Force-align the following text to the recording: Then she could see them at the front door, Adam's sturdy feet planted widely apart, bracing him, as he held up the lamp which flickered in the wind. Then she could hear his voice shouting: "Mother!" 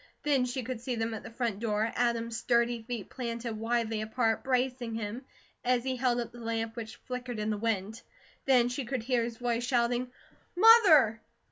Then 0.23 0.45
she 0.45 0.63
could 0.63 0.81
see 0.81 0.95
them 0.95 1.13
at 1.13 1.21
the 1.21 1.29
front 1.29 1.59
door, 1.59 1.91
Adam's 1.95 2.35
sturdy 2.35 2.81
feet 2.81 3.07
planted 3.11 3.53
widely 3.55 4.01
apart, 4.01 4.43
bracing 4.43 4.95
him, 4.95 5.25
as 5.63 5.83
he 5.83 5.95
held 5.95 6.19
up 6.19 6.31
the 6.31 6.39
lamp 6.39 6.75
which 6.75 6.95
flickered 7.05 7.37
in 7.37 7.51
the 7.51 7.57
wind. 7.59 8.01
Then 8.45 8.67
she 8.67 8.83
could 8.83 9.03
hear 9.03 9.23
his 9.23 9.37
voice 9.37 9.63
shouting: 9.63 10.11
"Mother!" 10.57 11.21